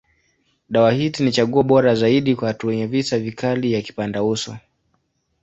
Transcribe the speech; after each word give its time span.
Dawa 0.69 0.91
hizi 0.91 1.23
ni 1.23 1.31
chaguo 1.31 1.63
bora 1.63 1.95
zaidi 1.95 2.35
kwa 2.35 2.47
watu 2.47 2.67
wenye 2.67 2.87
visa 2.87 3.19
vikali 3.19 3.73
ya 3.73 3.81
kipandauso. 3.81 4.57